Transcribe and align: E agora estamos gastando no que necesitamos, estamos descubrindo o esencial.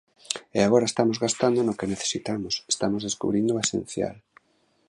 E 0.57 0.59
agora 0.63 0.89
estamos 0.91 1.17
gastando 1.25 1.59
no 1.63 1.77
que 1.79 1.91
necesitamos, 1.93 2.53
estamos 2.73 3.01
descubrindo 3.07 3.51
o 3.53 3.61
esencial. 3.65 4.17